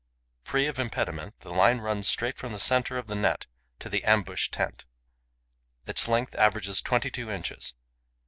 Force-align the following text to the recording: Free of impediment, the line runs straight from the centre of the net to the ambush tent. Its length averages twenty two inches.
Free 0.41 0.65
of 0.65 0.79
impediment, 0.79 1.39
the 1.41 1.53
line 1.53 1.77
runs 1.77 2.07
straight 2.07 2.35
from 2.35 2.53
the 2.53 2.59
centre 2.59 2.97
of 2.97 3.05
the 3.05 3.13
net 3.13 3.45
to 3.77 3.87
the 3.87 4.03
ambush 4.03 4.49
tent. 4.49 4.85
Its 5.85 6.07
length 6.07 6.33
averages 6.33 6.81
twenty 6.81 7.11
two 7.11 7.29
inches. 7.29 7.75